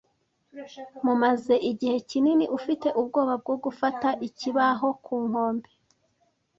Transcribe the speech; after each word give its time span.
Mumaze 1.05 1.55
igihe 1.71 1.97
kinini 2.09 2.45
ufite 2.57 2.87
ubwoba 3.01 3.33
bwo 3.41 3.55
gufata 3.63 4.07
ikibaho 4.27 4.87
ku 5.05 5.15
nkombe, 5.27 5.69